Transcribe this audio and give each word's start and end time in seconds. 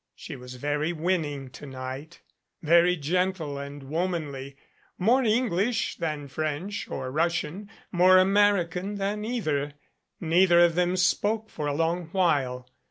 She 0.15 0.35
was 0.35 0.55
very 0.55 0.93
winning 0.93 1.51
to 1.51 1.67
night 1.67 2.21
very 2.63 2.95
gentle 2.97 3.59
and 3.59 3.83
wom 3.83 4.15
anly 4.15 4.55
more 4.97 5.23
English 5.23 5.97
than 5.97 6.27
French 6.27 6.87
or 6.89 7.11
Russian, 7.11 7.69
more 7.91 8.15
Ameri 8.17 8.67
can 8.71 8.95
than 8.95 9.23
either. 9.23 9.73
Neither 10.19 10.61
of 10.61 10.73
them 10.73 10.97
spoke 10.97 11.51
for 11.51 11.67
a 11.67 11.73
long 11.75 12.05
while. 12.13 12.67